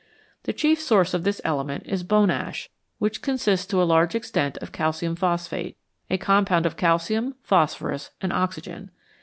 [0.45, 4.57] The chief source of this element is bone ash, which consists to a large extent
[4.57, 5.77] of calcium phosphate,
[6.09, 8.89] a compound of calcium, phosphorus, and oxygen.